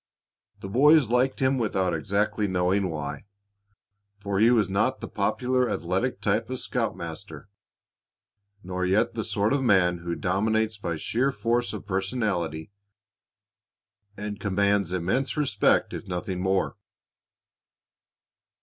The 0.61 0.67
boys 0.67 1.11
liked 1.11 1.41
him 1.41 1.59
without 1.59 1.93
exactly 1.93 2.47
knowing 2.47 2.89
why, 2.89 3.25
for 4.17 4.39
he 4.39 4.49
was 4.49 4.67
not 4.67 4.99
the 4.99 5.07
popular 5.07 5.69
athletic 5.69 6.21
type 6.21 6.49
of 6.49 6.59
scoutmaster, 6.59 7.49
nor 8.63 8.83
yet 8.83 9.13
the 9.13 9.23
sort 9.23 9.53
of 9.53 9.61
man 9.61 9.99
who 9.99 10.15
dominates 10.15 10.79
by 10.79 10.95
sheer 10.95 11.31
force 11.31 11.71
of 11.71 11.85
personality 11.85 12.71
and 14.17 14.39
commands 14.39 14.91
immense 14.91 15.37
respect 15.37 15.93
if 15.93 16.07
nothing 16.07 16.41
more. 16.41 16.77